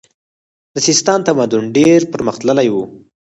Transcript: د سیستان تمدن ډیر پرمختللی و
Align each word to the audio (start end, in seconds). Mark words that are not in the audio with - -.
د 0.73 0.75
سیستان 0.87 1.19
تمدن 1.27 1.63
ډیر 1.77 1.99
پرمختللی 2.13 2.67
و 2.71 2.75